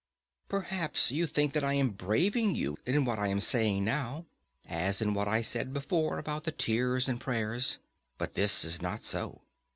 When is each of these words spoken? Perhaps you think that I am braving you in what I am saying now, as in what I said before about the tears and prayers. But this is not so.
Perhaps 0.49 1.11
you 1.11 1.27
think 1.27 1.53
that 1.53 1.63
I 1.63 1.75
am 1.75 1.91
braving 1.91 2.55
you 2.55 2.75
in 2.87 3.05
what 3.05 3.19
I 3.19 3.27
am 3.27 3.39
saying 3.39 3.85
now, 3.85 4.25
as 4.65 4.99
in 4.99 5.13
what 5.13 5.27
I 5.27 5.43
said 5.43 5.73
before 5.73 6.17
about 6.17 6.43
the 6.43 6.51
tears 6.51 7.07
and 7.07 7.21
prayers. 7.21 7.77
But 8.17 8.33
this 8.33 8.65
is 8.65 8.81
not 8.81 9.05
so. 9.05 9.41